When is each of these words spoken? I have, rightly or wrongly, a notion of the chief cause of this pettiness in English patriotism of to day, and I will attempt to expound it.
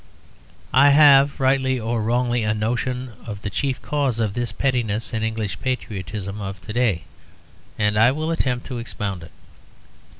I 0.73 0.89
have, 0.89 1.39
rightly 1.39 1.79
or 1.79 2.01
wrongly, 2.01 2.41
a 2.41 2.55
notion 2.55 3.11
of 3.27 3.43
the 3.43 3.51
chief 3.51 3.79
cause 3.83 4.17
of 4.17 4.33
this 4.33 4.51
pettiness 4.51 5.13
in 5.13 5.21
English 5.21 5.59
patriotism 5.59 6.41
of 6.41 6.59
to 6.61 6.73
day, 6.73 7.03
and 7.77 7.99
I 7.99 8.11
will 8.11 8.31
attempt 8.31 8.65
to 8.65 8.79
expound 8.79 9.21
it. 9.21 9.31